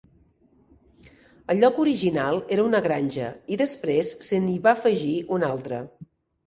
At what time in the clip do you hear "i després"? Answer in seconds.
3.55-4.13